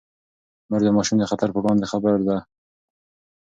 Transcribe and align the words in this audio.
مور 0.69 0.81
د 0.85 0.89
ماشوم 0.95 1.17
د 1.19 1.23
خطر 1.31 1.49
پر 1.53 1.59
وړاندې 1.61 1.89
خبرده 1.91 2.23
ده. 2.29 2.37